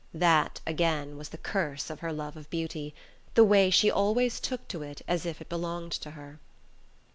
That, 0.15 0.61
again, 0.65 1.15
was 1.15 1.29
the 1.29 1.37
curse 1.37 1.91
of 1.91 1.99
her 1.99 2.11
love 2.11 2.35
of 2.35 2.49
beauty, 2.49 2.95
the 3.35 3.43
way 3.43 3.69
she 3.69 3.91
always 3.91 4.39
took 4.39 4.67
to 4.69 4.81
it 4.81 5.03
as 5.07 5.27
if 5.27 5.39
it 5.41 5.47
belonged 5.47 5.91
to 5.91 6.09
her! 6.17 6.39